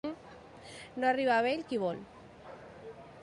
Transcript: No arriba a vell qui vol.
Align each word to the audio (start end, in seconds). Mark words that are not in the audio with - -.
No 1.03 1.09
arriba 1.09 1.37
a 1.41 1.45
vell 1.47 1.61
qui 1.71 1.81
vol. 1.83 2.01